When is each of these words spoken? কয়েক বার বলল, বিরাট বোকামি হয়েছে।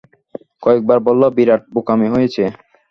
কয়েক 0.63 0.81
বার 0.87 0.99
বলল, 1.07 1.23
বিরাট 1.37 1.61
বোকামি 1.73 2.07
হয়েছে। 2.13 2.43